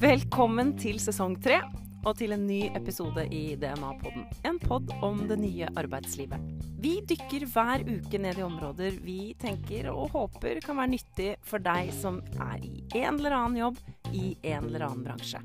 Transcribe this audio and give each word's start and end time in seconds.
Velkommen 0.00 0.74
til 0.76 0.98
sesong 1.00 1.38
tre 1.40 1.62
og 2.04 2.16
til 2.18 2.34
en 2.36 2.42
ny 2.44 2.66
episode 2.76 3.24
i 3.32 3.54
DNA-podden. 3.60 4.26
En 4.48 4.58
pod 4.60 4.92
om 5.00 5.22
det 5.30 5.38
nye 5.40 5.68
arbeidslivet. 5.80 6.44
Vi 6.80 6.98
dykker 7.08 7.46
hver 7.48 7.84
uke 7.88 8.20
ned 8.20 8.36
i 8.36 8.44
områder 8.44 9.00
vi 9.04 9.34
tenker 9.40 9.88
og 9.94 10.12
håper 10.12 10.60
kan 10.64 10.76
være 10.80 10.92
nyttig 10.92 11.30
for 11.40 11.64
deg 11.64 11.88
som 11.96 12.20
er 12.36 12.60
i 12.68 12.84
en 13.00 13.16
eller 13.16 13.36
annen 13.38 13.60
jobb 13.62 13.80
i 14.12 14.36
en 14.52 14.68
eller 14.68 14.90
annen 14.90 15.04
bransje. 15.08 15.40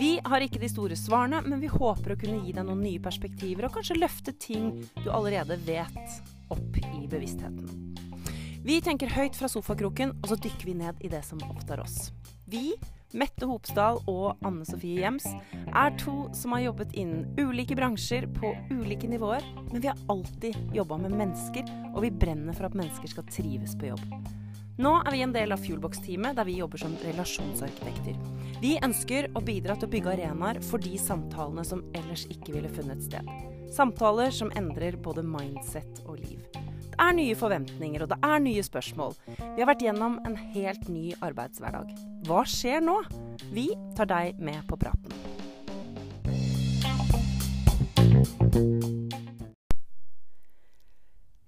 Vi 0.00 0.16
har 0.24 0.44
ikke 0.44 0.64
de 0.64 0.72
store 0.72 0.96
svarene, 0.96 1.44
men 1.44 1.60
vi 1.60 1.68
håper 1.70 2.16
å 2.16 2.20
kunne 2.20 2.40
gi 2.40 2.56
deg 2.56 2.64
noen 2.64 2.80
nye 2.82 3.04
perspektiver 3.04 3.68
og 3.68 3.76
kanskje 3.76 4.00
løfte 4.00 4.32
ting 4.40 4.72
du 5.04 5.10
allerede 5.12 5.60
vet, 5.68 6.20
opp 6.48 6.80
i 6.80 7.04
bevisstheten. 7.04 7.93
Vi 8.64 8.78
tenker 8.80 9.10
høyt 9.12 9.36
fra 9.36 9.48
sofakroken, 9.52 10.14
og 10.22 10.30
så 10.30 10.38
dykker 10.40 10.64
vi 10.64 10.74
ned 10.78 11.00
i 11.04 11.10
det 11.12 11.20
som 11.26 11.42
opptar 11.44 11.82
oss. 11.82 12.08
Vi 12.48 12.70
Mette 13.14 13.44
Hopsdal 13.46 14.00
og 14.10 14.40
Anne 14.42 14.64
Sofie 14.66 15.02
Gjems 15.02 15.26
er 15.68 15.92
to 16.00 16.30
som 16.34 16.56
har 16.56 16.64
jobbet 16.64 16.96
innen 16.96 17.28
ulike 17.36 17.76
bransjer 17.76 18.24
på 18.40 18.54
ulike 18.72 19.10
nivåer, 19.12 19.44
men 19.68 19.84
vi 19.84 19.90
har 19.90 20.00
alltid 20.08 20.56
jobba 20.74 20.98
med 21.04 21.12
mennesker, 21.20 21.68
og 21.92 22.00
vi 22.06 22.10
brenner 22.24 22.56
for 22.56 22.70
at 22.70 22.80
mennesker 22.80 23.12
skal 23.12 23.28
trives 23.28 23.76
på 23.76 23.92
jobb. 23.92 24.02
Nå 24.80 24.96
er 25.04 25.12
vi 25.12 25.22
en 25.28 25.36
del 25.36 25.52
av 25.54 25.60
Fuelbox-teamet, 25.62 26.34
der 26.40 26.48
vi 26.48 26.56
jobber 26.58 26.80
som 26.80 26.96
relasjonsarkitekter. 27.04 28.16
Vi 28.64 28.74
ønsker 28.82 29.28
å 29.36 29.44
bidra 29.44 29.76
til 29.76 29.86
å 29.90 29.92
bygge 29.92 30.16
arenaer 30.16 30.64
for 30.64 30.82
de 30.82 30.96
samtalene 30.98 31.68
som 31.68 31.84
ellers 31.94 32.24
ikke 32.32 32.56
ville 32.56 32.72
funnet 32.72 33.04
sted. 33.04 33.28
Samtaler 33.76 34.32
som 34.34 34.50
endrer 34.56 34.96
både 34.96 35.22
mindset 35.22 36.00
og 36.08 36.24
liv. 36.24 36.63
Det 36.94 37.02
er 37.02 37.14
nye 37.16 37.34
forventninger, 37.34 38.04
og 38.04 38.10
det 38.12 38.16
er 38.22 38.42
nye 38.44 38.62
spørsmål. 38.62 39.16
Vi 39.26 39.58
har 39.58 39.66
vært 39.66 39.80
gjennom 39.82 40.20
en 40.28 40.36
helt 40.54 40.84
ny 40.86 41.08
arbeidshverdag. 41.26 41.88
Hva 42.28 42.44
skjer 42.46 42.84
nå? 42.86 43.00
Vi 43.50 43.64
tar 43.98 44.06
deg 44.06 44.38
med 44.38 44.60
på 44.68 44.78
praten. 44.78 45.10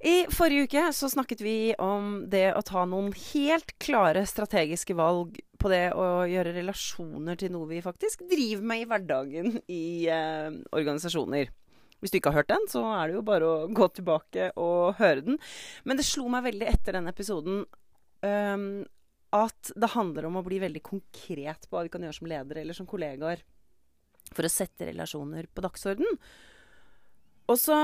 I 0.02 0.16
forrige 0.34 0.66
uke 0.66 0.82
så 0.98 1.12
snakket 1.14 1.44
vi 1.46 1.54
om 1.78 2.24
det 2.30 2.48
å 2.58 2.64
ta 2.66 2.82
noen 2.90 3.12
helt 3.28 3.70
klare 3.78 4.24
strategiske 4.26 4.98
valg 4.98 5.38
på 5.62 5.70
det 5.70 5.92
å 5.94 6.26
gjøre 6.26 6.56
relasjoner 6.58 7.38
til 7.38 7.54
noe 7.54 7.70
vi 7.70 7.78
faktisk 7.86 8.26
driver 8.26 8.66
med 8.66 8.82
i 8.82 8.90
hverdagen 8.90 9.54
i 9.70 9.86
eh, 10.10 10.50
organisasjoner. 10.74 11.54
Hvis 12.00 12.12
du 12.12 12.18
ikke 12.18 12.32
har 12.34 12.42
hørt 12.42 12.52
den, 12.52 12.66
så 12.68 12.82
er 12.92 13.08
det 13.08 13.16
jo 13.16 13.24
bare 13.26 13.48
å 13.48 13.68
gå 13.72 13.88
tilbake 13.96 14.50
og 14.60 14.98
høre 15.00 15.24
den. 15.26 15.38
Men 15.88 15.98
det 15.98 16.06
slo 16.08 16.28
meg 16.32 16.44
veldig 16.48 16.68
etter 16.68 16.98
den 16.98 17.08
episoden 17.10 17.62
um, 18.22 18.66
at 19.36 19.72
det 19.74 19.92
handler 19.94 20.28
om 20.28 20.38
å 20.38 20.44
bli 20.46 20.60
veldig 20.62 20.82
konkret 20.86 21.66
på 21.66 21.76
hva 21.76 21.86
vi 21.86 21.92
kan 21.92 22.04
gjøre 22.04 22.18
som 22.18 22.28
ledere 22.30 22.62
eller 22.62 22.76
som 22.76 22.88
kollegaer 22.88 23.42
for 24.34 24.46
å 24.46 24.52
sette 24.52 24.88
relasjoner 24.90 25.48
på 25.52 25.64
dagsorden. 25.64 26.18
Og 27.46 27.58
så 27.60 27.78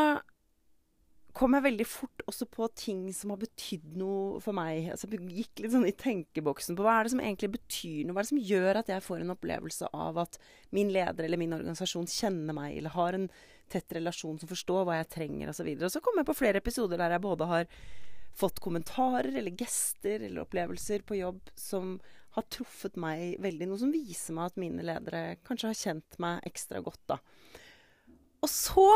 kom 1.36 1.56
jeg 1.56 1.64
veldig 1.64 1.86
fort 1.88 2.24
også 2.28 2.46
på 2.52 2.66
ting 2.76 3.04
som 3.16 3.32
har 3.32 3.40
betydd 3.40 3.94
noe 3.96 4.40
for 4.44 4.56
meg. 4.56 4.90
Altså, 4.92 5.08
jeg 5.08 5.44
gikk 5.44 5.62
litt 5.64 5.72
sånn 5.72 5.88
i 5.88 5.94
tenkeboksen 5.96 6.76
på 6.76 6.84
hva 6.84 6.98
er 6.98 7.08
det 7.08 7.14
som 7.14 7.22
egentlig 7.22 7.54
betyr 7.54 8.02
noe? 8.04 8.16
Hva 8.16 8.22
er 8.22 8.28
det 8.28 8.32
som 8.34 8.44
gjør 8.50 8.80
at 8.82 8.92
jeg 8.92 9.04
får 9.06 9.22
en 9.22 9.34
opplevelse 9.34 9.88
av 9.96 10.20
at 10.26 10.36
min 10.76 10.92
leder 10.92 11.26
eller 11.26 11.40
min 11.40 11.56
organisasjon 11.56 12.10
kjenner 12.10 12.56
meg, 12.56 12.76
eller 12.76 12.96
har 12.98 13.16
en 13.16 13.30
tett 13.72 13.96
relasjon 13.96 14.38
som 14.40 14.50
forstår 14.50 14.86
hva 14.86 15.00
jeg 15.00 15.10
trenger, 15.16 15.52
osv. 15.52 15.68
Og, 15.72 15.82
så 15.82 15.88
og 15.88 15.94
så 15.96 16.02
kommer 16.04 16.22
jeg 16.22 16.30
på 16.30 16.38
flere 16.42 16.62
episoder 16.62 17.00
der 17.00 17.16
jeg 17.16 17.24
både 17.24 17.50
har 17.50 17.68
fått 18.36 18.62
kommentarer 18.64 19.34
eller 19.36 19.56
gester 19.60 20.22
eller 20.24 20.44
opplevelser 20.46 21.04
på 21.04 21.18
jobb 21.18 21.50
som 21.58 21.98
har 22.36 22.46
truffet 22.48 22.96
meg 23.00 23.36
veldig. 23.44 23.68
Noe 23.68 23.80
som 23.80 23.92
viser 23.92 24.36
meg 24.36 24.52
at 24.52 24.60
mine 24.60 24.86
ledere 24.86 25.24
kanskje 25.44 25.72
har 25.72 25.80
kjent 25.82 26.22
meg 26.22 26.48
ekstra 26.48 26.80
godt, 26.84 27.02
da. 27.12 27.18
Og 28.42 28.50
så 28.50 28.88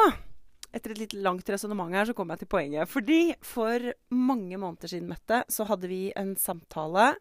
etter 0.74 0.92
et 0.92 1.00
litt 1.00 1.16
langt 1.24 1.48
resonnement 1.48 1.94
her, 1.94 2.08
så 2.08 2.14
kom 2.16 2.32
jeg 2.32 2.42
til 2.42 2.50
poenget. 2.52 2.90
Fordi 2.90 3.20
for 3.44 3.92
mange 4.12 4.58
måneder 4.60 4.92
siden, 4.92 5.08
Mette, 5.08 5.42
så 5.52 5.66
hadde 5.68 5.88
vi 5.90 6.10
en 6.18 6.34
samtale 6.40 7.14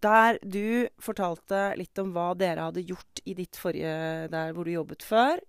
der 0.00 0.38
du 0.40 0.88
fortalte 1.02 1.74
litt 1.76 1.98
om 2.00 2.14
hva 2.14 2.30
dere 2.38 2.70
hadde 2.70 2.86
gjort 2.88 3.20
i 3.28 3.34
ditt 3.36 3.58
forrige 3.60 4.30
Der 4.32 4.54
hvor 4.56 4.64
du 4.64 4.72
jobbet 4.72 5.04
før. 5.04 5.42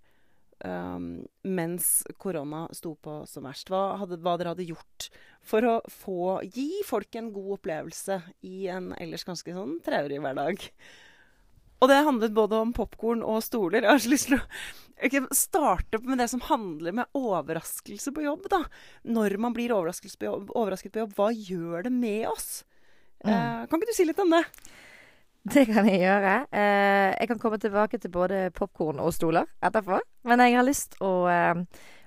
Um, 0.62 1.24
mens 1.42 2.04
korona 2.22 2.68
sto 2.76 2.94
på 3.02 3.22
som 3.26 3.48
verst. 3.48 3.72
Hva, 3.72 3.96
hadde, 3.98 4.20
hva, 4.22 4.36
dere 4.38 4.54
hadde 4.54 4.68
gjort 4.68 5.08
for 5.42 5.66
å 5.66 5.78
få 5.90 6.36
Gi 6.54 6.84
folk 6.86 7.18
en 7.18 7.32
god 7.34 7.56
opplevelse 7.58 8.20
i 8.46 8.68
en 8.70 8.92
ellers 9.02 9.26
ganske 9.26 9.56
sånn 9.56 9.80
traurig 9.86 10.20
hverdag. 10.22 10.68
Og 11.82 11.90
det 11.90 12.04
handlet 12.06 12.38
både 12.38 12.60
om 12.62 12.74
popkorn 12.78 13.24
og 13.26 13.42
stoler. 13.42 13.82
Jeg 13.82 13.90
har 13.90 14.04
så 14.04 14.12
lyst 14.12 14.30
til 14.30 14.38
å 14.38 14.44
okay, 15.02 15.24
starte 15.34 16.02
med 16.06 16.22
det 16.22 16.28
som 16.30 16.44
handler 16.46 16.94
med 17.00 17.18
overraskelse 17.18 18.14
på 18.14 18.28
jobb. 18.28 18.46
da. 18.54 18.62
Når 19.10 19.40
man 19.42 19.56
blir 19.58 19.74
overrasket 19.74 20.14
på 20.22 20.30
jobb, 20.30 20.54
overrasket 20.54 20.94
på 20.94 21.02
jobb 21.02 21.18
hva 21.18 21.32
gjør 21.34 21.90
det 21.90 21.94
med 21.96 22.28
oss? 22.30 22.52
Mm. 23.26 23.34
Eh, 23.34 23.66
kan 23.66 23.82
ikke 23.82 23.90
du 23.90 23.98
si 23.98 24.06
litt 24.06 24.22
om 24.22 24.38
det? 24.38 24.44
Det 25.54 25.66
kan 25.66 25.88
jeg 25.90 26.04
gjøre. 26.04 26.34
Eh, 26.54 27.16
jeg 27.20 27.28
kan 27.32 27.40
komme 27.42 27.58
tilbake 27.58 27.98
til 27.98 28.12
både 28.14 28.52
popkorn 28.54 29.00
og 29.02 29.14
stoler 29.14 29.50
etterpå. 29.64 29.98
Men 30.30 30.44
jeg 30.46 30.60
har 30.60 30.68
lyst 30.68 31.00
å, 31.02 31.26
eh, 31.32 31.64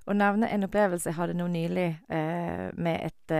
å 0.06 0.14
nevne 0.14 0.50
en 0.54 0.66
opplevelse 0.68 1.10
jeg 1.10 1.18
hadde 1.18 1.34
nå 1.34 1.48
nylig 1.50 1.88
eh, 2.08 2.70
med 2.76 3.10
et 3.10 3.38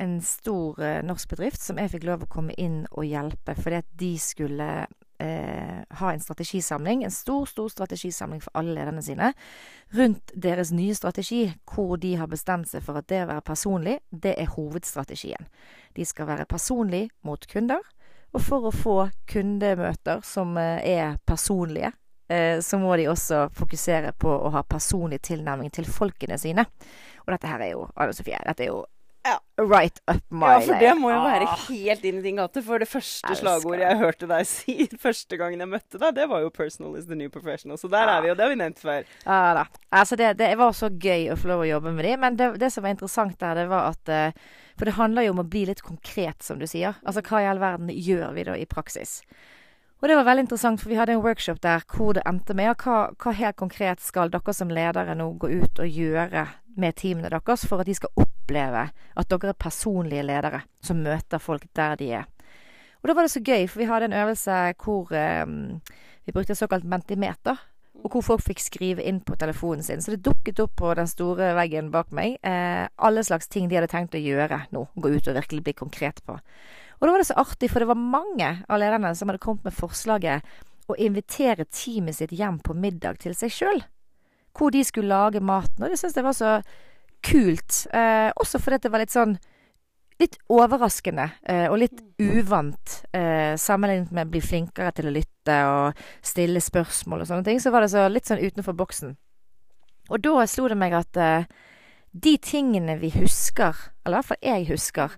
en 0.00 0.14
stor 0.24 0.78
norsk 1.04 1.28
bedrift 1.28 1.60
som 1.60 1.76
jeg 1.76 1.90
fikk 1.92 2.06
lov 2.08 2.22
å 2.24 2.28
komme 2.32 2.54
inn 2.56 2.86
og 2.88 3.04
hjelpe 3.04 3.52
fordi 3.52 3.82
at 3.82 3.88
de 4.00 4.14
skulle 4.16 4.68
eh, 5.20 5.82
ha 6.00 6.12
en 6.12 6.20
strategisamling, 6.20 7.04
en 7.04 7.10
stor, 7.10 7.46
stor 7.46 7.68
strategisamling 7.68 8.40
for 8.42 8.56
alle 8.56 8.74
lederne 8.74 9.02
sine, 9.04 9.32
rundt 9.96 10.32
deres 10.34 10.72
nye 10.72 10.94
strategi, 10.96 11.42
hvor 11.68 11.96
de 12.00 12.14
har 12.16 12.30
bestemt 12.30 12.70
seg 12.70 12.84
for 12.86 13.00
at 13.00 13.08
det 13.12 13.24
å 13.24 13.30
være 13.34 13.46
personlig, 13.46 13.98
det 14.10 14.34
er 14.40 14.52
hovedstrategien. 14.54 15.48
De 15.96 16.06
skal 16.08 16.30
være 16.30 16.48
personlig 16.50 17.08
mot 17.26 17.44
kunder, 17.50 17.84
og 18.32 18.42
for 18.44 18.68
å 18.68 18.74
få 18.74 18.96
kundemøter 19.30 20.22
som 20.26 20.56
eh, 20.60 20.84
er 20.86 21.18
personlige, 21.26 21.92
eh, 22.30 22.60
så 22.62 22.78
må 22.78 22.94
de 22.98 23.08
også 23.10 23.48
fokusere 23.56 24.12
på 24.18 24.30
å 24.30 24.52
ha 24.54 24.62
personlig 24.62 25.20
tilnærming 25.26 25.72
til 25.74 25.88
folkene 25.90 26.38
sine. 26.38 26.66
Og 27.24 27.34
dette 27.34 27.50
her 27.50 27.64
er 27.64 27.74
jo, 27.74 27.84
Anne 27.96 28.14
Sofie, 28.16 28.38
dette 28.46 28.66
er 28.66 28.72
jo 28.72 28.84
ja. 29.22 29.36
Right 29.60 30.00
up 30.06 30.24
my 30.32 30.46
Ja, 30.46 30.60
for 30.64 30.80
det 30.80 30.92
må 30.96 31.10
jo 31.12 31.18
være 31.20 31.48
ah. 31.48 31.64
helt 31.68 32.04
inn 32.08 32.20
i 32.20 32.22
din 32.24 32.38
gate. 32.40 32.62
For 32.64 32.80
det 32.80 32.88
første 32.88 33.34
slagordet 33.36 33.84
jeg 33.84 33.98
hørte 34.00 34.28
deg 34.30 34.48
si 34.48 34.86
første 35.04 35.36
gangen 35.40 35.60
jeg 35.60 35.70
møtte 35.70 36.00
deg, 36.00 36.14
det 36.16 36.28
var 36.30 36.44
jo 36.44 36.48
'personal 36.54 36.96
is 36.98 37.06
the 37.10 37.18
new 37.18 37.28
professional'. 37.28 37.80
Så 37.80 37.90
der 37.92 38.08
ja. 38.08 38.16
er 38.16 38.24
vi, 38.24 38.30
og 38.32 38.38
det 38.38 38.46
har 38.46 38.54
vi 38.54 38.60
nevnt 38.62 38.80
før. 38.80 39.04
Ja 39.26 39.42
da. 39.60 39.66
Altså, 39.90 40.16
det, 40.16 40.32
det, 40.38 40.50
var 40.58 40.72
så 40.72 40.88
gøy 40.88 41.30
å 41.32 41.36
få 41.36 41.52
lov 41.52 41.66
å 41.66 41.70
jobbe 41.70 41.92
med 41.92 42.04
de. 42.08 42.16
Men 42.16 42.40
det, 42.40 42.50
det, 42.62 42.72
som 42.72 42.86
var 42.86 42.96
interessant 42.96 43.38
der, 43.40 43.54
det 43.54 43.68
var 43.68 43.92
at 43.92 44.12
uh, 44.12 44.58
For 44.78 44.88
det 44.88 44.96
handler 44.96 45.26
jo 45.26 45.36
om 45.36 45.44
å 45.44 45.48
bli 45.50 45.66
litt 45.68 45.82
konkret, 45.84 46.42
som 46.42 46.58
du 46.58 46.66
sier. 46.66 46.96
Altså 47.04 47.20
hva 47.20 47.42
i 47.42 47.48
all 47.50 47.60
verden 47.60 47.90
gjør 47.92 48.32
vi 48.32 48.44
da 48.48 48.56
i 48.56 48.64
praksis? 48.64 49.20
Og 50.00 50.08
det 50.08 50.16
var 50.16 50.24
veldig 50.24 50.46
interessant, 50.46 50.80
for 50.80 50.88
vi 50.88 50.96
hadde 50.96 51.12
en 51.12 51.20
workshop 51.20 51.60
der 51.60 51.84
hvor 51.92 52.14
det 52.16 52.24
endte 52.24 52.56
med 52.56 52.72
hva, 52.80 53.10
hva 53.20 53.32
helt 53.36 53.58
konkret 53.60 54.00
skal 54.00 54.32
dere 54.32 54.54
som 54.56 54.72
ledere 54.72 55.12
nå 55.14 55.34
gå 55.36 55.50
ut 55.60 55.82
og 55.82 56.00
gjøre 56.00 56.46
med 56.80 56.96
teamene 56.96 57.28
deres 57.28 57.66
for 57.68 57.82
at 57.82 57.90
de 57.90 57.98
skal 57.98 58.30
oppleve 58.50 58.90
at 58.90 59.30
dere 59.30 59.52
er 59.52 59.58
personlige 59.58 60.26
ledere 60.26 60.62
som 60.82 61.02
møter 61.02 61.38
folk 61.38 61.66
der 61.74 61.96
de 61.96 62.12
er. 62.20 62.28
Og 63.00 63.08
da 63.08 63.14
var 63.14 63.24
det 63.24 63.32
så 63.32 63.40
gøy, 63.40 63.66
for 63.68 63.80
vi 63.80 63.88
hadde 63.88 64.10
en 64.10 64.20
øvelse 64.20 64.56
hvor 64.82 65.12
eh, 65.16 65.46
vi 66.26 66.32
brukte 66.32 66.54
såkalt 66.54 66.84
mentimeter. 66.84 67.56
Og 68.00 68.14
hvor 68.14 68.22
folk 68.24 68.42
fikk 68.44 68.60
skrive 68.60 69.04
inn 69.04 69.18
på 69.20 69.36
telefonen 69.36 69.82
sin. 69.84 70.00
Så 70.00 70.14
det 70.14 70.22
dukket 70.24 70.60
opp 70.62 70.72
på 70.80 70.92
den 70.96 71.08
store 71.08 71.50
veggen 71.56 71.90
bak 71.92 72.12
meg 72.16 72.38
eh, 72.46 72.86
alle 72.96 73.24
slags 73.24 73.48
ting 73.48 73.68
de 73.68 73.76
hadde 73.76 73.90
tenkt 73.92 74.16
å 74.16 74.20
gjøre 74.20 74.62
nå. 74.72 74.86
Gå 74.96 75.12
ut 75.16 75.28
og 75.28 75.36
virkelig 75.36 75.64
bli 75.66 75.74
konkret 75.76 76.22
på. 76.24 76.36
Og 76.36 77.06
da 77.06 77.12
var 77.12 77.20
det 77.20 77.28
så 77.28 77.38
artig, 77.40 77.70
for 77.72 77.80
det 77.80 77.88
var 77.88 78.00
mange 78.00 78.50
av 78.68 78.80
lederne 78.80 79.12
som 79.16 79.28
hadde 79.28 79.40
kommet 79.40 79.68
med 79.68 79.76
forslaget 79.76 80.44
å 80.90 80.96
invitere 81.00 81.68
teamet 81.68 82.18
sitt 82.18 82.32
hjem 82.36 82.58
på 82.64 82.76
middag 82.76 83.20
til 83.24 83.36
seg 83.36 83.52
sjøl. 83.52 83.82
Hvor 84.56 84.72
de 84.74 84.80
skulle 84.84 85.12
lage 85.12 85.44
maten. 85.44 85.84
Og 85.84 85.92
det 85.92 86.00
syns 86.00 86.16
jeg 86.16 86.26
var 86.26 86.36
så 86.36 86.58
kult. 87.24 87.84
Eh, 87.92 88.28
også 88.40 88.60
fordi 88.62 88.80
det 88.84 88.92
var 88.92 89.04
litt 89.04 89.16
sånn 89.16 89.38
Litt 90.20 90.34
overraskende 90.52 91.30
eh, 91.48 91.64
og 91.72 91.78
litt 91.80 92.02
uvant 92.20 92.98
eh, 93.16 93.54
sammenlignet 93.56 94.10
med 94.12 94.26
å 94.26 94.32
bli 94.34 94.42
flinkere 94.44 94.90
til 94.92 95.08
å 95.08 95.12
lytte 95.14 95.54
og 95.64 96.02
stille 96.20 96.60
spørsmål 96.60 97.22
og 97.22 97.30
sånne 97.30 97.46
ting. 97.46 97.56
Så 97.56 97.72
var 97.72 97.80
det 97.80 97.88
så 97.94 98.02
litt 98.12 98.28
sånn 98.28 98.42
utenfor 98.42 98.76
boksen. 98.76 99.14
Og 100.12 100.20
da 100.20 100.44
slo 100.44 100.68
det 100.68 100.76
meg 100.76 100.92
at 100.98 101.16
eh, 101.16 101.48
de 102.12 102.34
tingene 102.36 102.98
vi 103.00 103.14
husker, 103.14 103.76
eller 104.04 104.18
i 104.18 104.18
hvert 104.18 104.28
fall 104.28 104.44
jeg 104.44 104.68
husker, 104.68 105.16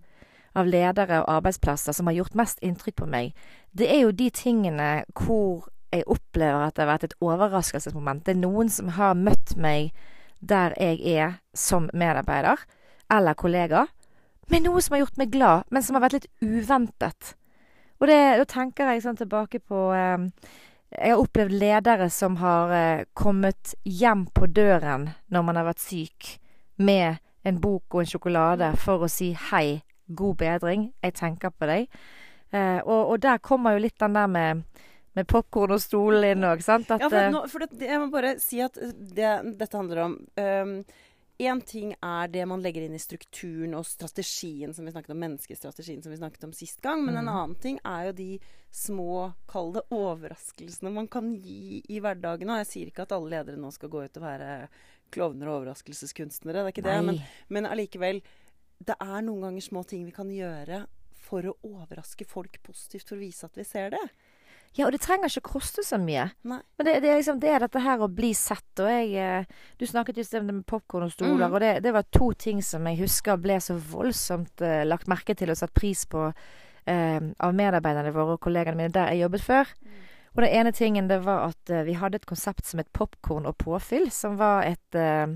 av 0.54 0.68
ledere 0.68 1.22
og 1.22 1.30
arbeidsplasser 1.38 1.96
som 1.96 2.06
har 2.06 2.18
gjort 2.20 2.36
mest 2.36 2.62
inntrykk 2.62 3.00
på 3.00 3.08
meg, 3.08 3.34
det 3.72 3.88
er 3.88 4.02
jo 4.04 4.14
de 4.14 4.28
tingene 4.30 4.90
hvor 5.16 5.70
jeg 5.92 6.06
opplever 6.06 6.66
at 6.66 6.76
det 6.76 6.84
har 6.84 6.92
vært 6.92 7.06
et 7.08 7.18
overraskelsesmoment. 7.24 8.24
Det 8.26 8.36
er 8.36 8.42
noen 8.44 8.70
som 8.72 8.92
har 8.96 9.16
møtt 9.16 9.56
meg 9.56 9.92
der 10.42 10.74
jeg 10.80 10.98
er 11.06 11.38
som 11.54 11.88
medarbeider 11.94 12.60
eller 13.12 13.36
kollega, 13.38 13.86
med 14.50 14.66
noe 14.66 14.82
som 14.82 14.96
har 14.96 15.04
gjort 15.04 15.20
meg 15.20 15.30
glad, 15.32 15.68
men 15.70 15.84
som 15.84 15.96
har 15.96 16.04
vært 16.06 16.18
litt 16.18 16.30
uventet. 16.42 17.34
Og 18.02 18.08
det, 18.10 18.18
da 18.40 18.46
tenker 18.48 18.90
jeg 18.90 19.04
sånn 19.04 19.20
tilbake 19.20 19.60
på 19.62 19.92
eh, 19.94 20.24
Jeg 20.92 21.14
har 21.14 21.22
opplevd 21.22 21.54
ledere 21.56 22.08
som 22.10 22.36
har 22.42 22.72
eh, 22.74 23.04
kommet 23.14 23.76
hjem 23.84 24.26
på 24.34 24.48
døren 24.50 25.08
når 25.32 25.46
man 25.46 25.60
har 25.60 25.68
vært 25.70 25.84
syk, 25.84 26.34
med 26.76 27.22
en 27.46 27.60
bok 27.62 27.94
og 27.94 28.02
en 28.02 28.10
sjokolade 28.10 28.72
for 28.82 29.04
å 29.04 29.10
si 29.10 29.32
'hei, 29.32 29.82
god 30.08 30.36
bedring, 30.36 30.92
jeg 31.02 31.14
tenker 31.14 31.50
på 31.50 31.68
deg'. 31.70 31.86
Eh, 32.52 32.80
og, 32.84 33.14
og 33.14 33.22
der 33.22 33.38
kommer 33.38 33.72
jo 33.72 33.84
litt 33.86 33.98
den 34.00 34.18
der 34.18 34.26
med 34.26 34.64
med 35.14 35.26
popkorn 35.28 35.74
og 35.76 35.80
stol 35.80 36.24
inn 36.24 36.44
òg, 36.48 36.62
sant? 36.64 36.90
At, 36.90 37.00
Ja, 37.00 37.08
for, 37.08 37.18
eh, 37.18 37.30
nå, 37.30 37.46
for 37.48 37.58
det, 37.66 37.80
jeg 37.80 38.00
må 38.00 38.10
bare 38.10 38.38
si 38.40 38.60
at 38.64 38.74
det 38.74 39.58
dette 39.58 39.76
handler 39.76 40.04
om 40.06 40.18
Én 41.42 41.60
ting 41.66 41.94
er 42.04 42.28
det 42.30 42.44
man 42.46 42.60
legger 42.62 42.84
inn 42.84 42.94
i 42.94 43.00
strukturen 43.02 43.72
og 43.74 43.86
strategien 43.88 44.70
som 44.76 44.84
vi 44.86 44.92
snakket 44.92 45.10
om, 45.10 45.18
menneskestrategien 45.24 46.02
som 46.04 46.12
vi 46.12 46.18
snakket 46.20 46.44
om 46.44 46.52
sist 46.54 46.80
gang. 46.84 47.02
Men 47.04 47.16
en 47.16 47.24
Mm. 47.24 47.34
annen 47.34 47.54
ting 47.60 47.80
er 47.84 48.04
jo 48.06 48.12
de 48.12 48.40
små, 48.70 49.34
kall 49.48 49.72
det 49.72 49.82
overraskelsene 49.90 50.92
man 50.92 51.08
kan 51.08 51.34
gi 51.42 51.82
i 51.88 51.98
hverdagen. 51.98 52.48
Og 52.50 52.58
jeg 52.62 52.66
sier 52.66 52.86
ikke 52.92 53.02
at 53.02 53.12
alle 53.16 53.30
ledere 53.30 53.56
nå 53.56 53.72
skal 53.72 53.88
gå 53.88 54.04
ut 54.04 54.16
og 54.16 54.22
være 54.22 54.68
klovner 55.10 55.48
og 55.48 55.62
overraskelseskunstnere. 55.64 56.62
Det 56.62 56.62
er 56.62 56.72
ikke 56.76 56.86
det. 56.86 57.04
Men, 57.04 57.14
nei. 57.16 57.26
men 57.48 57.66
allikevel, 57.66 58.22
det 58.84 58.96
er 59.00 59.22
noen 59.22 59.40
ganger 59.40 59.62
små 59.62 59.82
ting 59.88 60.04
vi 60.04 60.12
kan 60.12 60.28
gjøre 60.30 60.86
for 61.12 61.42
å 61.42 61.56
overraske 61.64 62.26
folk 62.26 62.62
positivt, 62.62 63.08
for 63.08 63.16
å 63.16 63.20
vise 63.24 63.44
at 63.44 63.56
vi 63.56 63.64
ser 63.64 63.90
det. 63.90 64.04
Ja, 64.72 64.86
og 64.86 64.94
det 64.94 65.02
trenger 65.04 65.28
ikke 65.28 65.52
koste 65.58 65.84
så 65.84 65.98
mye. 66.00 66.30
Nei. 66.48 66.58
Men 66.78 66.88
det, 66.88 66.94
det, 67.04 67.10
er 67.12 67.18
liksom, 67.20 67.40
det 67.42 67.50
er 67.52 67.64
dette 67.66 67.82
her 67.84 68.00
å 68.00 68.08
bli 68.08 68.30
sett, 68.36 68.70
og 68.80 68.88
jeg 68.88 69.12
eh, 69.20 69.50
Du 69.76 69.84
snakket 69.88 70.22
om 70.38 70.48
det 70.48 70.56
med 70.62 70.66
popkorn 70.68 71.04
og 71.08 71.12
stoler, 71.12 71.44
mm. 71.44 71.52
og 71.52 71.60
det, 71.60 71.72
det 71.84 71.92
var 71.92 72.08
to 72.08 72.30
ting 72.32 72.62
som 72.64 72.86
jeg 72.88 73.02
husker 73.02 73.40
ble 73.40 73.58
så 73.60 73.76
voldsomt 73.76 74.64
eh, 74.64 74.82
lagt 74.88 75.10
merke 75.12 75.36
til 75.36 75.52
og 75.52 75.58
satt 75.60 75.74
pris 75.76 76.06
på 76.08 76.30
eh, 76.30 77.20
av 77.20 77.58
medarbeiderne 77.58 78.14
våre 78.16 78.38
og 78.38 78.40
kollegene 78.44 78.80
mine 78.80 78.94
der 78.94 79.12
jeg 79.12 79.26
jobbet 79.26 79.44
før. 79.44 79.74
Og 80.32 80.40
den 80.40 80.54
ene 80.56 80.72
tingen 80.72 81.10
det 81.10 81.18
var 81.26 81.50
at 81.50 81.68
uh, 81.68 81.82
vi 81.84 81.92
hadde 82.00 82.16
et 82.16 82.24
konsept 82.24 82.64
som 82.64 82.80
het 82.80 82.88
popkorn 82.96 83.44
og 83.44 83.58
påfyll, 83.60 84.06
som 84.08 84.38
var 84.40 84.64
et 84.64 84.96
uh, 84.96 85.28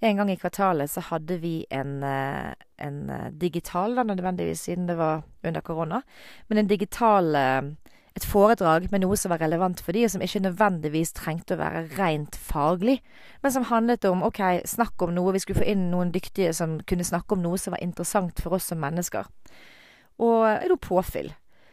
En 0.00 0.16
gang 0.16 0.30
i 0.32 0.36
kvartalet 0.40 0.90
så 0.90 1.02
hadde 1.10 1.36
vi 1.42 1.66
en, 1.70 2.00
uh, 2.02 2.50
en 2.80 2.98
digital, 3.38 3.94
da 3.94 4.02
nødvendigvis 4.08 4.64
siden 4.66 4.88
det 4.88 4.96
var 4.96 5.22
under 5.44 5.60
korona, 5.60 6.00
men 6.48 6.58
en 6.58 6.70
digital 6.70 7.36
et 8.18 8.26
foredrag 8.26 8.88
med 8.90 9.04
noe 9.04 9.16
som 9.18 9.30
var 9.30 9.40
relevant 9.42 9.80
for 9.84 9.94
de, 9.94 10.02
og 10.04 10.12
som 10.12 10.22
ikke 10.24 10.42
nødvendigvis 10.42 11.14
trengte 11.14 11.54
å 11.54 11.60
være 11.60 11.84
rent 11.94 12.34
faglig, 12.34 12.98
men 13.42 13.54
som 13.54 13.68
handlet 13.70 14.06
om 14.08 14.24
OK, 14.26 14.40
snakk 14.66 15.04
om 15.06 15.14
noe. 15.14 15.34
Vi 15.36 15.42
skulle 15.44 15.62
få 15.62 15.68
inn 15.70 15.88
noen 15.92 16.10
dyktige 16.14 16.52
som 16.56 16.80
kunne 16.90 17.06
snakke 17.06 17.36
om 17.36 17.44
noe 17.44 17.60
som 17.60 17.76
var 17.76 17.84
interessant 17.84 18.42
for 18.42 18.58
oss 18.58 18.70
som 18.72 18.82
mennesker. 18.82 19.30
Og 20.20 20.38
er 20.48 20.68
da 20.68 20.76
påfyll. 20.80 21.30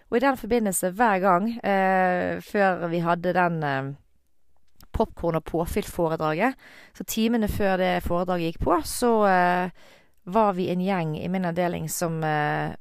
Og 0.07 0.19
i 0.19 0.23
den 0.23 0.37
forbindelse, 0.39 0.93
hver 0.95 1.19
gang 1.19 1.49
eh, 1.59 2.37
før 2.45 2.85
vi 2.93 3.01
hadde 3.03 3.33
den 3.35 3.57
eh, 3.65 3.89
popkorn- 4.95 5.39
og 5.41 5.45
påfyll-foredraget, 5.49 6.55
så 6.95 7.03
timene 7.03 7.49
før 7.51 7.77
det 7.81 7.91
foredraget 8.05 8.53
gikk 8.53 8.61
på, 8.63 8.77
så 8.87 9.11
eh, 9.27 9.87
var 10.27 10.53
vi 10.55 10.69
en 10.71 10.83
gjeng 10.83 11.17
i 11.19 11.27
min 11.31 11.47
avdeling 11.49 11.89
som 11.91 12.21
eh, 12.23 12.71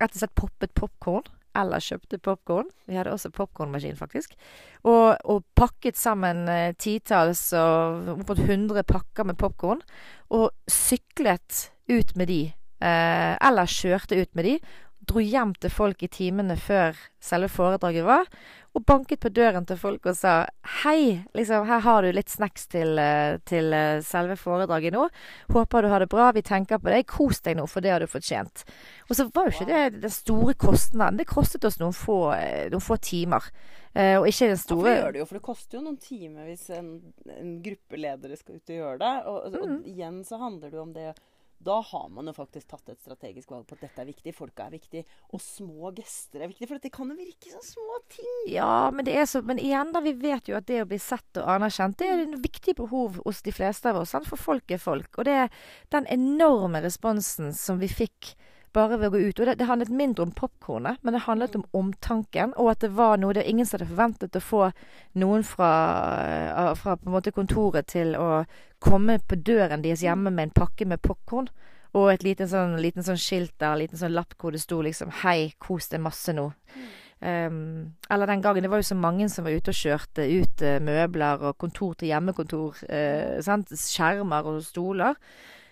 rett 0.00 0.14
og 0.14 0.20
slett 0.20 0.38
poppet 0.38 0.74
popkorn. 0.76 1.26
Eller 1.56 1.82
kjøpte 1.82 2.20
popkorn. 2.22 2.68
Vi 2.88 2.98
hadde 2.98 3.14
også 3.14 3.32
popkornmaskin, 3.34 3.96
faktisk. 3.98 4.36
Og, 4.84 5.16
og 5.24 5.44
pakket 5.58 5.98
sammen 5.98 6.44
eh, 6.52 6.74
titalls 6.78 7.48
og 7.56 8.12
opp 8.16 8.28
mot 8.28 8.42
100 8.44 8.84
pakker 8.88 9.28
med 9.28 9.38
popkorn. 9.40 9.82
Og 10.36 10.50
syklet 10.70 11.70
ut 11.88 12.16
med 12.18 12.30
de. 12.32 12.42
Eh, 12.76 13.32
eller 13.40 13.72
kjørte 13.72 14.18
ut 14.20 14.34
med 14.36 14.50
de. 14.50 14.56
Dro 15.06 15.22
hjem 15.22 15.52
til 15.62 15.70
folk 15.70 16.00
i 16.02 16.08
timene 16.10 16.56
før 16.58 16.96
selve 17.22 17.48
foredraget 17.52 18.06
var. 18.06 18.26
Og 18.76 18.82
banket 18.84 19.22
på 19.22 19.30
døren 19.32 19.64
til 19.64 19.78
folk 19.80 20.04
og 20.10 20.16
sa 20.18 20.32
hei, 20.82 21.22
liksom, 21.36 21.64
her 21.68 21.80
har 21.84 22.04
du 22.04 22.10
litt 22.12 22.28
snacks 22.28 22.66
til, 22.72 22.98
eh, 23.00 23.38
til 23.48 23.72
eh, 23.72 24.02
selve 24.04 24.36
foredraget 24.36 24.92
nå. 24.92 25.06
Håper 25.54 25.86
du 25.86 25.88
har 25.92 26.04
det 26.04 26.10
bra, 26.12 26.28
vi 26.36 26.42
tenker 26.44 26.82
på 26.82 26.92
deg. 26.92 27.06
Kos 27.08 27.40
deg 27.46 27.56
nå, 27.56 27.64
for 27.70 27.84
det 27.84 27.94
har 27.94 28.04
du 28.04 28.10
fortjent. 28.10 28.66
Og 29.08 29.16
så 29.16 29.28
var 29.30 29.48
jo 29.48 29.54
ikke 29.54 29.68
det 29.70 30.02
den 30.02 30.12
store 30.12 30.56
kostnaden. 30.60 31.22
Det 31.22 31.28
kostet 31.30 31.64
oss 31.64 31.80
noen 31.80 31.96
få, 31.96 32.34
eh, 32.34 32.66
noen 32.72 32.84
få 32.84 32.98
timer. 33.00 33.48
Og 33.96 34.26
ikke 34.28 34.50
den 34.50 34.58
Ja, 34.60 34.64
for 34.68 34.84
det 34.84 34.90
gjør 34.92 35.12
det 35.14 35.20
jo, 35.22 35.24
for 35.24 35.38
det 35.38 35.44
koster 35.46 35.78
jo 35.78 35.84
noen 35.86 35.96
timer 35.96 36.50
hvis 36.50 36.66
en, 36.76 36.90
en 37.32 37.54
gruppeleder 37.64 38.34
skal 38.36 38.58
ut 38.58 38.72
og 38.74 38.76
gjøre 38.76 38.98
det. 39.00 39.12
Og, 39.24 39.38
og, 39.38 39.56
mm. 39.56 39.72
og 39.78 39.88
igjen 39.88 40.18
så 40.28 40.40
handler 40.42 40.68
det 40.68 40.76
jo 40.76 40.82
om 40.82 40.92
det 40.92 41.06
Da 41.58 41.80
har 41.80 42.08
man 42.08 42.28
jo 42.28 42.34
faktisk 42.36 42.68
tatt 42.70 42.88
et 42.92 43.00
strategisk 43.00 43.50
valg 43.50 43.66
på 43.66 43.76
at 43.76 43.84
dette 43.86 44.02
er 44.02 44.08
viktig, 44.10 44.34
folka 44.36 44.66
er 44.66 44.74
viktig, 44.76 45.02
og 45.34 45.42
små 45.42 45.90
gester 45.96 46.44
er 46.44 46.50
viktig. 46.52 46.68
For 46.68 46.82
det 46.82 46.92
kan 46.94 47.10
jo 47.10 47.16
virke 47.18 47.52
som 47.52 47.64
små 47.64 48.00
ting. 48.12 48.34
Ja, 48.52 48.90
men 48.94 49.08
det 49.08 49.16
er 49.16 49.26
så 49.30 49.42
Men 49.46 49.60
igjen, 49.62 49.92
da, 49.94 50.02
vi 50.04 50.14
vet 50.20 50.50
jo 50.50 50.58
at 50.58 50.68
det 50.68 50.82
å 50.82 50.88
bli 50.90 50.98
sett 51.02 51.40
og 51.40 51.48
anerkjent, 51.56 51.98
det 51.98 52.10
er 52.10 52.24
et 52.26 52.36
viktig 52.44 52.76
behov 52.78 53.20
hos 53.24 53.42
de 53.46 53.54
fleste 53.54 53.90
av 53.90 54.02
oss. 54.02 54.12
Sant? 54.14 54.28
For 54.28 54.40
folk 54.40 54.70
er 54.70 54.82
folk. 54.82 55.10
Og 55.16 55.26
det 55.28 55.38
er 55.46 55.64
den 55.94 56.06
enorme 56.12 56.82
responsen 56.84 57.54
som 57.56 57.80
vi 57.82 57.90
fikk 57.90 58.36
bare 58.76 58.98
ved 59.00 59.08
å 59.08 59.14
gå 59.14 59.22
ut. 59.30 59.40
Og 59.40 59.48
det, 59.48 59.56
det 59.60 59.68
handlet 59.70 59.92
mindre 59.94 60.26
om 60.26 60.34
popkornet, 60.36 61.00
men 61.02 61.16
det 61.16 61.24
handlet 61.26 61.56
om 61.58 61.64
omtanken, 61.76 62.54
og 62.60 62.74
at 62.74 62.84
det 62.84 62.92
var 62.96 63.16
noe 63.20 63.34
Det 63.36 63.46
ingen 63.48 63.66
som 63.66 63.78
hadde 63.78 63.90
forventet 63.90 64.36
å 64.36 64.44
få 64.44 64.62
noen 65.20 65.44
fra, 65.46 65.70
eh, 66.22 66.72
fra 66.78 66.96
på 66.96 67.08
en 67.08 67.16
måte 67.16 67.34
kontoret 67.34 67.88
til 67.92 68.16
å 68.16 68.44
komme 68.82 69.18
på 69.18 69.38
døren 69.40 69.82
deres 69.84 70.04
hjemme 70.04 70.30
med 70.30 70.48
en 70.48 70.56
pakke 70.56 70.86
med 70.88 71.02
popkorn. 71.04 71.48
Og 71.96 72.10
et 72.12 72.24
liten 72.26 72.48
sånn, 72.50 72.76
liten 72.82 73.04
sånn 73.06 73.20
skilt 73.20 73.54
der, 73.56 73.72
en 73.72 73.80
liten 73.80 74.00
sånn 74.00 74.14
lapp 74.16 74.34
hvor 74.40 74.52
det 74.52 74.60
sto 74.60 74.82
liksom 74.84 75.12
'Hei, 75.22 75.54
kos 75.58 75.88
deg 75.88 76.02
masse 76.04 76.34
nå'. 76.36 76.50
Um, 77.16 77.94
eller 78.10 78.26
den 78.26 78.42
gangen 78.42 78.62
Det 78.62 78.68
var 78.68 78.76
jo 78.76 78.92
så 78.92 78.94
mange 78.94 79.28
som 79.32 79.46
var 79.46 79.56
ute 79.56 79.72
og 79.72 79.78
kjørte 79.78 80.26
ut 80.28 80.60
uh, 80.60 80.76
møbler 80.84 81.40
og 81.48 81.56
kontor 81.58 81.94
til 81.94 82.08
hjemmekontor. 82.12 82.76
Uh? 82.84 83.40
Skjermer 83.72 84.44
og 84.44 84.62
stoler. 84.64 85.16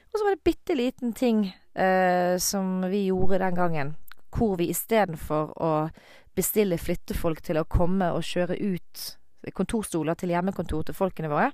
Og 0.09 0.17
så 0.17 0.25
var 0.25 0.35
det 0.35 0.45
bitte 0.45 0.75
liten 0.75 1.13
ting 1.13 1.53
uh, 1.77 2.39
som 2.39 2.89
vi 2.89 3.07
gjorde 3.11 3.43
den 3.45 3.55
gangen. 3.55 3.97
Hvor 4.33 4.57
vi 4.57 4.71
istedenfor 4.73 5.53
å 5.61 5.91
bestille 6.35 6.79
flyttefolk 6.79 7.43
til 7.43 7.61
å 7.61 7.69
komme 7.69 8.09
og 8.15 8.25
kjøre 8.25 8.57
ut 8.57 9.19
kontorstoler 9.53 10.17
til 10.17 10.33
hjemmekontor 10.33 10.89
til 10.89 10.97
folkene 10.97 11.29
våre, 11.29 11.53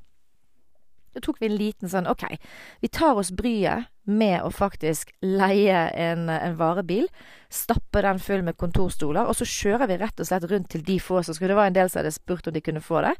da 1.14 1.22
tok 1.24 1.40
vi 1.40 1.48
en 1.48 1.56
liten 1.58 1.90
sånn 1.90 2.08
OK, 2.10 2.26
vi 2.82 2.90
tar 2.92 3.18
oss 3.18 3.32
bryet 3.34 3.90
med 4.10 4.42
å 4.42 4.50
faktisk 4.54 5.12
leie 5.22 5.86
en, 5.98 6.28
en 6.30 6.56
varebil, 6.58 7.08
stappe 7.52 8.02
den 8.04 8.20
full 8.22 8.44
med 8.46 8.58
kontorstoler, 8.60 9.26
og 9.26 9.38
så 9.38 9.46
kjører 9.48 9.90
vi 9.90 9.98
rett 10.00 10.22
og 10.22 10.30
slett 10.30 10.46
rundt 10.50 10.70
til 10.72 10.84
de 10.86 10.98
få 11.02 11.22
som 11.22 11.36
skulle 11.36 11.52
Det 11.54 11.58
var 11.60 11.70
en 11.70 11.78
del 11.78 11.90
som 11.90 12.00
hadde 12.00 12.14
spurt 12.14 12.46
om 12.46 12.54
de 12.54 12.62
kunne 12.62 12.82
få 12.84 13.02
det. 13.06 13.14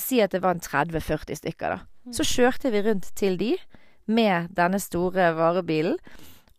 Si 0.00 0.20
at 0.22 0.32
det 0.32 0.42
var 0.44 0.56
en 0.56 0.64
30-40 0.64 1.40
stykker, 1.40 1.76
da. 1.76 2.12
Så 2.16 2.24
kjørte 2.24 2.72
vi 2.72 2.82
rundt 2.84 3.10
til 3.18 3.36
de 3.40 3.54
med 4.10 4.52
denne 4.56 4.80
store 4.82 5.30
varebilen. 5.36 5.98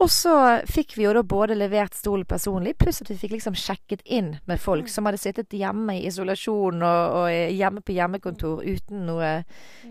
Og 0.02 0.10
så 0.10 0.34
fikk 0.66 0.96
vi 0.98 1.06
jo 1.06 1.14
da 1.14 1.22
både 1.22 1.54
levert 1.54 1.94
stolen 1.94 2.26
personlig, 2.26 2.74
pluss 2.82 3.04
at 3.04 3.12
vi 3.12 3.20
fikk 3.22 3.36
liksom 3.36 3.58
sjekket 3.58 4.02
inn 4.10 4.32
med 4.50 4.62
folk 4.62 4.90
som 4.90 5.06
hadde 5.06 5.22
sittet 5.22 5.54
hjemme 5.54 6.00
i 6.00 6.08
isolasjon 6.10 6.82
og, 6.82 7.18
og 7.20 7.54
hjemme 7.54 7.84
på 7.86 7.94
hjemmekontor 7.94 8.64
uten 8.66 9.06
noe 9.06 9.30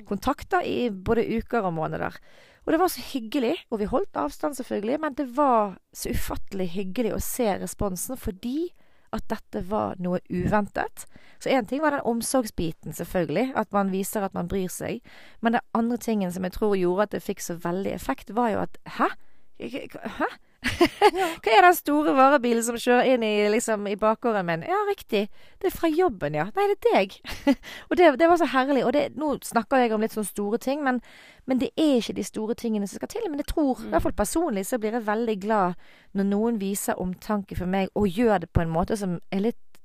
kontakter 0.09 0.67
i 0.67 0.90
både 0.90 1.29
uker 1.38 1.69
og 1.69 1.76
måneder. 1.79 2.19
Og 2.67 2.75
det 2.75 2.81
var 2.83 2.90
så 2.93 3.07
hyggelig, 3.12 3.55
og 3.71 3.81
vi 3.81 3.88
holdt 3.93 4.19
avstand 4.19 4.59
selvfølgelig, 4.59 4.99
men 5.00 5.14
det 5.14 5.29
var 5.38 5.79
så 5.95 6.11
ufattelig 6.11 6.69
hyggelig 6.75 7.14
å 7.14 7.23
se 7.25 7.47
responsen 7.62 8.19
fordi 8.21 8.73
at 9.14 9.25
dette 9.31 9.62
var 9.71 9.95
noe 10.02 10.21
uventet. 10.31 11.07
Så 11.43 11.55
én 11.55 11.67
ting 11.67 11.81
var 11.83 11.95
den 11.95 12.07
omsorgsbiten, 12.07 12.93
selvfølgelig, 12.95 13.52
at 13.59 13.73
man 13.75 13.95
viser 13.95 14.26
at 14.26 14.35
man 14.35 14.50
bryr 14.50 14.71
seg. 14.71 15.00
Men 15.40 15.57
den 15.57 15.67
andre 15.75 15.99
tingen 16.02 16.35
som 16.35 16.47
jeg 16.47 16.59
tror 16.59 16.76
gjorde 16.79 17.09
at 17.09 17.17
det 17.17 17.25
fikk 17.25 17.43
så 17.43 17.59
veldig 17.62 17.95
effekt, 17.95 18.35
var 18.35 18.55
jo 18.55 18.62
at 18.67 18.79
hæ? 18.99 19.14
Hæ? 19.61 20.29
Hva 21.40 21.52
er 21.57 21.64
den 21.64 21.76
store 21.76 22.12
varebilen 22.17 22.64
som 22.64 22.76
kjører 22.81 23.14
inn 23.14 23.23
i, 23.25 23.33
liksom, 23.52 23.87
i 23.88 23.97
bakgården 24.00 24.45
min? 24.49 24.64
Ja, 24.69 24.76
riktig. 24.88 25.29
Det 25.61 25.71
er 25.71 25.75
fra 25.75 25.88
jobben, 25.88 26.37
ja. 26.37 26.47
Nei, 26.57 26.67
det 26.69 26.76
er 26.76 26.97
deg. 26.99 27.17
og 27.88 27.97
det, 27.97 28.11
det, 28.21 28.29
var 28.29 28.40
så 28.40 28.49
herlig. 28.52 28.85
Og 28.85 28.93
det, 28.97 29.07
nå 29.21 29.33
snakker 29.45 29.81
jeg 29.81 29.95
om 29.97 30.05
litt 30.05 30.17
sånne 30.17 30.29
store 30.29 30.61
ting, 30.61 30.85
men, 30.85 31.00
men, 31.49 31.62
det 31.62 31.71
er 31.81 31.97
ikke 32.00 32.17
de 32.19 32.26
store 32.29 32.57
tingene 32.61 32.88
som 32.88 33.00
skal 33.00 33.12
til. 33.12 33.25
Men 33.29 33.40
jeg 33.40 33.49
tror, 33.52 33.81
i 33.85 33.93
hvert 33.93 34.05
fall 34.05 34.17
personlig, 34.17 34.67
så 34.69 34.81
blir 34.81 34.99
jeg 34.99 35.09
veldig 35.09 35.38
glad 35.40 35.81
når 36.17 36.29
noen 36.29 36.61
viser 36.61 37.00
omtanke 37.00 37.57
for 37.57 37.71
meg, 37.71 37.88
og 37.97 38.09
gjør 38.09 38.45
det 38.45 38.52
på 38.52 38.64
en 38.64 38.73
måte 38.73 39.00
som 39.00 39.17
er 39.33 39.49
litt 39.49 39.81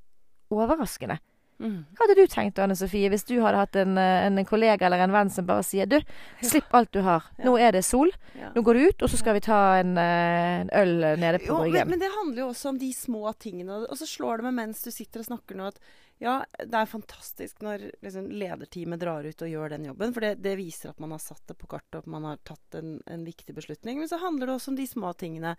overraskende. 0.51 1.19
Hva 1.57 2.03
hadde 2.03 2.17
du 2.19 2.27
tenkt, 2.27 2.59
Anne 2.59 2.75
Sofie, 2.75 3.09
hvis 3.11 3.23
du 3.27 3.37
hadde 3.39 3.61
hatt 3.61 3.77
en, 3.79 3.97
en 3.97 4.47
kollega 4.47 4.87
eller 4.87 5.05
en 5.05 5.13
venn 5.15 5.31
som 5.31 5.47
bare 5.47 5.63
sier 5.63 5.87
du, 5.89 5.97
slipp 6.43 6.73
alt 6.75 6.91
du 6.91 7.01
har. 7.05 7.29
Nå 7.45 7.55
er 7.61 7.77
det 7.77 7.85
sol. 7.87 8.11
Nå 8.55 8.63
går 8.65 8.77
du 8.77 8.87
ut, 8.89 9.05
og 9.05 9.11
så 9.11 9.19
skal 9.19 9.37
vi 9.37 9.43
ta 9.45 9.59
en, 9.79 9.95
en 9.97 10.71
øl 10.75 10.95
nede 11.21 11.39
på 11.43 11.55
bryggen. 11.61 11.77
men, 11.79 11.95
men 11.95 12.03
det 12.03 12.11
handler 12.15 12.43
jo 12.43 12.49
også 12.51 12.73
om 12.73 12.81
de 12.81 12.89
små 12.95 13.31
tingene. 13.39 13.85
Og 13.85 13.95
så 13.99 14.07
slår 14.09 14.41
det 14.41 14.49
meg 14.49 14.57
mens 14.59 14.83
du 14.83 14.91
sitter 14.91 15.23
og 15.23 15.29
snakker 15.29 15.59
nå, 15.59 15.71
at 15.71 15.79
Ja, 16.23 16.37
det 16.59 16.79
er 16.79 16.87
fantastisk 16.87 17.63
når 17.65 17.89
liksom, 18.03 18.29
lederteamet 18.31 19.01
drar 19.01 19.25
ut 19.27 19.41
og 19.47 19.51
gjør 19.51 19.75
den 19.75 19.87
jobben. 19.89 20.13
For 20.15 20.27
det, 20.27 20.35
det, 20.43 20.57
viser 20.59 20.91
at 20.91 21.01
man 21.03 21.15
har 21.15 21.23
satt 21.23 21.43
det 21.51 21.57
på 21.59 21.71
kartet, 21.71 21.97
og 21.97 22.05
at 22.05 22.13
man 22.17 22.27
har 22.31 22.43
tatt 22.47 22.79
en, 22.79 22.99
en 23.07 23.25
viktig 23.27 23.55
beslutning. 23.55 23.99
Men 23.99 24.11
så 24.11 24.19
handler 24.23 24.51
det 24.51 24.59
også 24.59 24.71
om 24.73 24.79
de 24.79 24.87
små 24.87 25.11
tingene. 25.19 25.55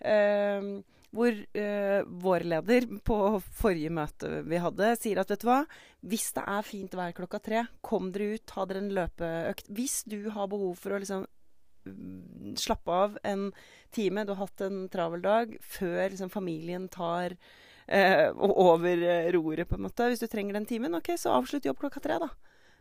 Uh, 0.00 0.80
hvor 1.14 1.32
uh, 1.32 2.00
vår 2.24 2.44
leder 2.52 2.86
på 3.06 3.16
forrige 3.60 3.92
møte 3.94 4.42
vi 4.48 4.60
hadde, 4.60 4.92
sier 5.00 5.20
at 5.22 5.30
vet 5.32 5.44
du 5.44 5.48
hva, 5.48 5.62
hvis 6.04 6.28
det 6.36 6.44
er 6.44 6.66
fint 6.66 6.96
vær 6.98 7.14
klokka 7.16 7.40
tre, 7.44 7.64
kom 7.84 8.10
dere 8.12 8.36
ut, 8.36 8.44
ta 8.48 8.66
dere 8.68 8.82
en 8.84 8.92
løpeøkt. 8.98 9.70
Hvis 9.72 10.02
du 10.08 10.20
har 10.34 10.50
behov 10.52 10.76
for 10.80 10.94
å 10.94 11.00
liksom 11.00 11.24
mm, 11.88 12.52
slappe 12.60 12.98
av 13.06 13.16
en 13.24 13.48
time, 13.94 14.26
du 14.28 14.34
har 14.34 14.44
hatt 14.44 14.66
en 14.66 14.84
travel 14.92 15.24
dag, 15.24 15.56
før 15.64 16.04
liksom, 16.10 16.32
familien 16.34 16.90
tar 16.92 17.38
uh, 17.38 18.28
over 18.36 19.08
roret, 19.32 19.68
på 19.68 19.78
en 19.78 19.88
måte. 19.88 20.10
Hvis 20.12 20.24
du 20.24 20.28
trenger 20.28 20.60
den 20.60 20.68
timen, 20.68 21.00
ok, 21.00 21.14
så 21.16 21.38
avslutt 21.38 21.68
jobb 21.68 21.80
klokka 21.80 22.04
tre, 22.04 22.20
da. 22.20 22.32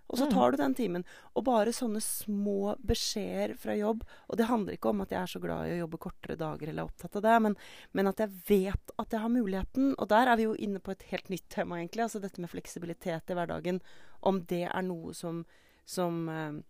Og 0.07 0.19
så 0.19 0.27
mm. 0.27 0.31
tar 0.31 0.51
du 0.51 0.57
den 0.61 0.75
timen. 0.77 1.05
Og 1.35 1.43
bare 1.47 1.73
sånne 1.75 2.01
små 2.03 2.75
beskjeder 2.87 3.55
fra 3.59 3.75
jobb. 3.75 4.05
Og 4.27 4.39
det 4.39 4.47
handler 4.47 4.77
ikke 4.77 4.93
om 4.93 5.03
at 5.03 5.11
jeg 5.11 5.19
er 5.19 5.33
så 5.33 5.41
glad 5.43 5.67
i 5.67 5.75
å 5.75 5.81
jobbe 5.81 6.01
kortere 6.07 6.37
dager 6.39 6.71
eller 6.71 6.85
er 6.85 6.91
opptatt 6.91 7.19
av 7.19 7.25
det, 7.27 7.35
men, 7.43 7.57
men, 7.97 8.11
at 8.11 8.23
jeg 8.23 8.35
vet 8.47 8.95
at 8.95 9.13
jeg 9.13 9.23
har 9.23 9.33
muligheten. 9.33 9.93
Og 9.97 10.09
der 10.13 10.31
er 10.31 10.39
vi 10.39 10.47
jo 10.47 10.55
inne 10.55 10.83
på 10.83 10.95
et 10.95 11.07
helt 11.11 11.31
nytt 11.33 11.49
tema, 11.53 11.81
egentlig. 11.81 12.05
Altså 12.07 12.23
dette 12.23 12.43
med 12.43 12.53
fleksibilitet 12.53 13.33
i 13.33 13.37
hverdagen. 13.37 13.81
Om 14.27 14.43
det 14.49 14.65
er 14.69 14.85
noe 14.87 15.15
som, 15.17 15.43
som 15.85 16.23
eh, 16.31 16.61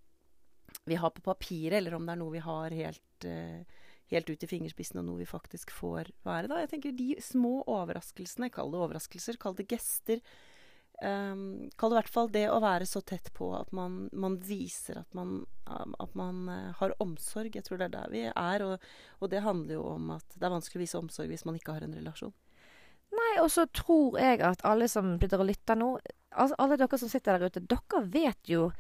vi 0.90 0.98
har 0.98 1.14
på 1.14 1.26
papiret, 1.26 1.78
eller 1.82 1.98
om 1.98 2.08
det 2.08 2.16
er 2.16 2.24
noe 2.24 2.34
vi 2.34 2.46
har 2.46 2.74
helt 2.74 3.30
eh, 3.30 3.84
helt 4.12 4.30
ut 4.30 4.44
i 4.44 4.50
fingerspissen, 4.50 5.00
og 5.02 5.08
noe 5.08 5.22
vi 5.22 5.30
faktisk 5.30 5.72
får 5.76 6.12
være. 6.28 6.48
da. 6.48 6.62
Jeg 6.64 6.72
tenker 6.72 6.96
De 6.96 7.10
små 7.24 7.60
overraskelsene, 7.68 8.50
kall 8.54 8.72
det 8.72 8.80
overraskelser, 8.86 9.40
kall 9.42 9.58
det 9.58 9.68
gester, 9.72 10.22
Um, 10.98 11.70
Kall 11.78 11.92
det 11.92 11.94
i 11.94 12.00
hvert 12.00 12.10
fall 12.10 12.30
det 12.34 12.48
å 12.50 12.58
være 12.64 12.86
så 12.90 13.04
tett 13.06 13.30
på 13.38 13.52
at 13.54 13.70
man, 13.76 14.08
man 14.18 14.40
viser 14.42 15.04
at 15.04 15.14
man, 15.14 15.44
at 15.70 16.16
man 16.18 16.48
uh, 16.50 16.72
har 16.80 16.96
omsorg. 17.04 17.54
Jeg 17.54 17.68
tror 17.68 17.82
det 17.82 17.92
er 17.92 17.96
der 18.00 18.14
vi 18.14 18.24
er. 18.32 18.66
Og, 18.66 18.90
og, 19.20 19.30
det 19.34 19.46
handler 19.46 19.78
jo 19.78 19.86
om 19.94 20.12
at 20.18 20.26
det 20.34 20.48
er 20.48 20.56
vanskelig 20.56 20.82
å 20.82 20.86
vise 20.86 21.02
omsorg 21.02 21.34
hvis 21.34 21.46
man 21.46 21.60
ikke 21.60 21.78
har 21.78 21.86
en 21.86 21.98
relasjon. 22.00 22.34
Nei, 23.18 23.34
og 23.40 23.52
så 23.54 23.68
tror 23.72 24.18
jeg 24.20 24.42
at 24.44 24.66
alle 24.68 24.90
som 24.92 25.14
blir 25.22 25.38
og 25.38 25.48
lytter 25.48 25.78
nå, 25.80 25.94
alle 26.36 26.78
dere 26.80 27.00
som 27.00 27.12
sitter 27.12 27.38
der 27.38 27.54
ute, 27.54 27.64
dere 27.64 28.02
vet 28.12 28.50
jo 28.52 28.72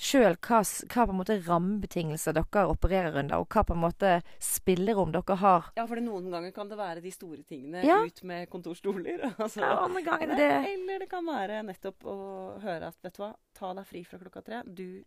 sjøl 0.00 0.36
hva, 0.40 0.60
hva, 0.64 1.04
på 1.04 1.12
en 1.12 1.18
måte 1.18 1.36
rammebetingelser 1.44 2.36
dere 2.36 2.64
opererer 2.72 3.18
under, 3.20 3.42
og 3.42 3.52
hva 3.52 3.64
på 3.68 3.76
en 3.76 3.82
måte 3.82 4.12
spillerom 4.42 5.12
dere 5.14 5.36
har. 5.42 5.70
Ja, 5.76 5.86
for 5.90 6.00
noen 6.02 6.30
ganger 6.32 6.54
kan 6.56 6.70
det 6.70 6.78
være 6.80 7.04
de 7.04 7.12
store 7.14 7.42
tingene 7.44 7.84
ja. 7.84 8.00
ut 8.04 8.22
med 8.26 8.48
kontorstoler. 8.52 9.28
Altså, 9.40 9.62
ja, 9.62 9.72
andre 9.80 10.02
ganger 10.04 10.34
det. 10.36 10.50
Eller 10.74 11.00
det 11.00 11.08
kan 11.10 11.24
være 11.24 11.62
nettopp 11.64 12.04
å 12.08 12.16
høre 12.60 12.90
at 12.90 12.96
vet 13.04 13.16
du 13.16 13.22
hva, 13.22 13.30
ta 13.56 13.70
deg 13.76 13.86
fri 13.88 14.02
fra 14.04 14.18
klokka 14.20 14.42
tre. 14.44 14.60
Du 14.66 15.02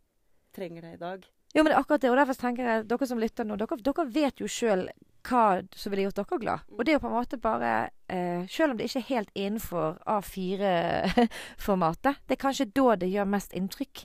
trenger 0.55 0.85
det 0.87 0.93
i 0.95 1.01
dag. 1.01 1.25
Jo, 1.53 1.61
men 1.61 1.69
det 1.69 1.75
er 1.75 1.81
akkurat 1.81 2.01
det. 2.01 2.11
Og 2.11 2.17
derfor 2.17 2.39
tenker 2.39 2.69
jeg, 2.69 2.85
dere 2.89 3.07
som 3.09 3.21
lytter 3.21 3.47
nå, 3.47 3.57
dere, 3.61 3.77
dere 3.85 4.05
vet 4.15 4.41
jo 4.41 4.49
sjøl 4.49 4.87
hva 5.23 5.63
som 5.75 5.91
ville 5.91 6.03
gjort 6.07 6.19
dere 6.19 6.39
glad. 6.39 6.59
Og 6.73 6.83
det 6.83 6.91
er 6.91 6.97
jo 6.97 7.03
på 7.03 7.09
en 7.09 7.15
måte 7.15 7.37
bare 7.41 7.71
eh, 8.11 8.43
Selv 8.51 8.71
om 8.71 8.77
det 8.77 8.85
ikke 8.89 8.99
er 8.99 9.09
helt 9.09 9.31
innenfor 9.35 9.97
A4-formatet, 10.09 12.15
det 12.27 12.35
er 12.35 12.41
kanskje 12.41 12.71
da 12.75 12.95
det 12.99 13.11
gjør 13.11 13.31
mest 13.31 13.51
inntrykk. 13.55 13.95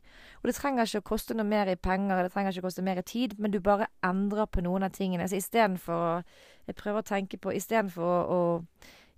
Og 0.42 0.48
det 0.48 0.54
trenger 0.54 0.86
ikke 0.86 1.02
å 1.02 1.10
koste 1.10 1.34
noe 1.34 1.48
mer 1.48 1.66
i 1.72 1.76
penger, 1.76 2.22
det 2.22 2.32
trenger 2.32 2.50
ikke 2.52 2.64
å 2.64 2.68
koste 2.68 2.86
mer 2.86 2.98
i 3.00 3.06
tid, 3.06 3.30
men 3.38 3.50
du 3.50 3.60
bare 3.60 3.90
endrer 4.06 4.46
på 4.46 4.62
noen 4.62 4.86
av 4.86 4.94
tingene. 4.94 5.28
Så 5.28 5.36
istedenfor 5.40 6.22
Jeg 6.68 6.76
prøver 6.76 7.00
å 7.00 7.08
tenke 7.08 7.36
på 7.40 7.54
Istedenfor 7.56 8.04
å, 8.04 8.08
å 8.28 8.40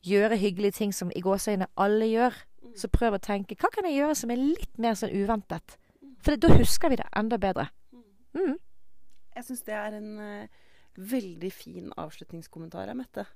gjøre 0.06 0.36
hyggelige 0.36 0.78
ting 0.78 0.92
som 0.94 1.10
i 1.14 1.20
gåseøynene 1.20 1.68
alle 1.76 2.06
gjør, 2.06 2.32
så 2.76 2.88
prøv 2.88 3.16
å 3.16 3.22
tenke 3.22 3.56
hva 3.58 3.68
kan 3.74 3.84
jeg 3.88 3.98
gjøre 3.98 4.16
som 4.16 4.30
er 4.30 4.40
litt 4.40 4.78
mer 4.78 4.94
sånn 4.96 5.12
uventet? 5.12 5.76
For 6.20 6.36
da 6.36 6.52
husker 6.54 6.92
vi 6.92 7.00
det 7.00 7.08
enda 7.16 7.38
bedre. 7.40 7.70
Mm. 8.36 8.56
Jeg 9.36 9.46
syns 9.46 9.62
det 9.66 9.74
er 9.74 9.96
en 9.96 10.10
uh, 10.20 10.60
veldig 10.96 11.52
fin 11.54 11.92
avslutningskommentar 11.96 12.88
her, 12.90 12.98
Mette. 12.98 13.26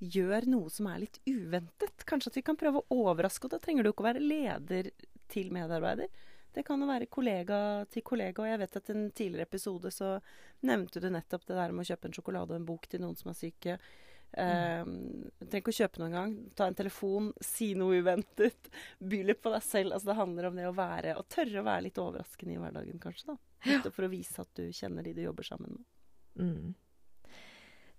Gjør 0.00 0.46
noe 0.48 0.72
som 0.72 0.88
er 0.88 1.02
litt 1.02 1.18
uventet. 1.28 2.04
Kanskje 2.08 2.32
at 2.32 2.40
vi 2.40 2.44
kan 2.46 2.58
prøve 2.60 2.80
å 2.80 3.00
overraske. 3.04 3.46
Og 3.46 3.54
da 3.54 3.60
trenger 3.62 3.84
du 3.84 3.92
ikke 3.92 4.04
å 4.04 4.10
være 4.10 4.24
leder 4.24 4.92
til 5.30 5.50
medarbeider. 5.54 6.08
Det 6.50 6.64
kan 6.66 6.80
jo 6.82 6.88
være 6.88 7.10
kollega 7.12 7.58
til 7.92 8.04
kollega. 8.06 8.42
Og 8.42 8.48
jeg 8.48 8.60
vet 8.62 8.78
at 8.80 8.88
i 8.88 8.94
en 8.96 9.10
tidligere 9.10 9.46
episode 9.46 9.92
så 9.94 10.14
nevnte 10.66 11.02
du 11.02 11.10
nettopp 11.12 11.44
det 11.46 11.58
der 11.58 11.74
med 11.74 11.84
å 11.84 11.90
kjøpe 11.92 12.08
en 12.08 12.16
sjokolade 12.16 12.54
og 12.54 12.62
en 12.62 12.70
bok 12.70 12.88
til 12.90 13.04
noen 13.04 13.18
som 13.18 13.30
er 13.30 13.38
syke. 13.38 13.76
Um, 14.30 15.26
trenger 15.42 15.62
ikke 15.64 15.72
å 15.72 15.78
kjøpe 15.82 16.02
noen 16.02 16.16
gang. 16.16 16.34
Ta 16.58 16.68
en 16.70 16.78
telefon, 16.78 17.30
si 17.44 17.72
noe 17.78 18.00
uventet. 18.02 18.70
By 18.98 19.22
litt 19.28 19.42
på 19.44 19.52
deg 19.54 19.64
selv. 19.66 19.94
Altså, 19.94 20.10
det 20.10 20.20
handler 20.20 20.50
om 20.50 20.58
det 20.58 20.68
å 20.70 20.76
være 20.76 21.16
og 21.20 21.28
tørre 21.30 21.62
å 21.62 21.66
være 21.66 21.86
litt 21.88 22.02
overraskende 22.02 22.56
i 22.56 22.60
hverdagen, 22.62 23.02
kanskje. 23.02 23.34
da. 23.34 23.40
Nettopp 23.68 23.96
for 23.98 24.06
å 24.08 24.12
vise 24.12 24.42
at 24.42 24.54
du 24.56 24.70
kjenner 24.72 25.06
de 25.06 25.18
du 25.18 25.26
jobber 25.26 25.46
sammen 25.46 25.76
med. 25.76 25.88
Mm. 26.40 26.70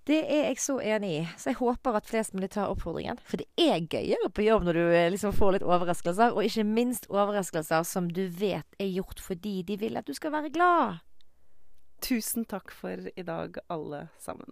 Det 0.09 0.17
er 0.25 0.47
jeg 0.47 0.57
så 0.57 0.79
enig 0.81 1.11
i. 1.13 1.21
Så 1.37 1.51
jeg 1.51 1.59
håper 1.59 1.97
at 1.99 2.07
flest 2.09 2.33
mulig 2.33 2.49
tar 2.55 2.71
oppfordringen. 2.73 3.19
For 3.27 3.41
det 3.41 3.45
er 3.61 3.83
gøyere 3.85 4.31
på 4.33 4.45
jobb 4.47 4.65
når 4.65 4.79
du 4.79 4.81
eh, 4.87 5.09
liksom 5.13 5.35
får 5.37 5.57
litt 5.57 5.67
overraskelser. 5.67 6.33
Og 6.33 6.47
ikke 6.47 6.65
minst 6.65 7.05
overraskelser 7.11 7.85
som 7.87 8.09
du 8.09 8.23
vet 8.25 8.81
er 8.81 8.89
gjort 8.89 9.21
fordi 9.21 9.59
de 9.67 9.77
vil 9.81 10.01
at 10.01 10.09
du 10.09 10.17
skal 10.17 10.33
være 10.33 10.53
glad. 10.53 11.03
Tusen 12.01 12.47
takk 12.49 12.73
for 12.73 13.11
i 13.13 13.25
dag, 13.27 13.61
alle 13.69 14.07
sammen. 14.17 14.49